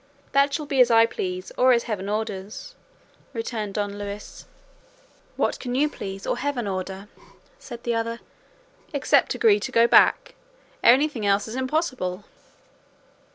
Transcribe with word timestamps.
"That 0.31 0.51
shall 0.51 0.65
be 0.65 0.81
as 0.81 0.89
I 0.89 1.05
please, 1.05 1.51
or 1.59 1.73
as 1.73 1.83
heaven 1.83 2.09
orders," 2.09 2.73
returned 3.33 3.75
Don 3.75 3.99
Luis. 3.99 4.47
"What 5.35 5.59
can 5.59 5.75
you 5.75 5.89
please 5.89 6.25
or 6.25 6.39
heaven 6.39 6.67
order," 6.67 7.07
said 7.59 7.83
the 7.83 7.93
other, 7.93 8.19
"except 8.93 9.29
to 9.33 9.37
agree 9.37 9.59
to 9.59 9.71
go 9.71 9.85
back? 9.85 10.33
Anything 10.81 11.23
else 11.23 11.47
is 11.47 11.55
impossible." 11.55 12.23